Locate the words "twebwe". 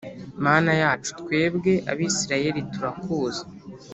1.19-1.71